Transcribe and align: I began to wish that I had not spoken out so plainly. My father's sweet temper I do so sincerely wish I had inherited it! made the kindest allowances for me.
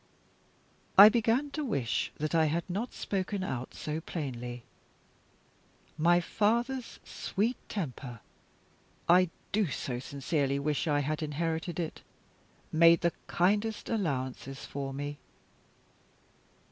I 0.97 1.09
began 1.09 1.51
to 1.51 1.63
wish 1.63 2.11
that 2.17 2.33
I 2.33 2.45
had 2.45 2.67
not 2.67 2.91
spoken 2.91 3.43
out 3.43 3.75
so 3.75 4.01
plainly. 4.01 4.63
My 5.95 6.19
father's 6.19 6.99
sweet 7.03 7.55
temper 7.69 8.19
I 9.07 9.29
do 9.51 9.67
so 9.67 9.99
sincerely 9.99 10.57
wish 10.57 10.87
I 10.87 11.01
had 11.01 11.21
inherited 11.21 11.79
it! 11.79 12.01
made 12.71 13.01
the 13.01 13.13
kindest 13.27 13.89
allowances 13.89 14.65
for 14.65 14.91
me. 14.91 15.19